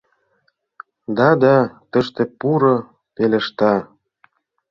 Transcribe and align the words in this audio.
—Да, 1.17 1.29
да, 1.43 1.55
тыште, 1.91 2.23
пуро,— 2.39 2.75
пелешта. 3.15 3.73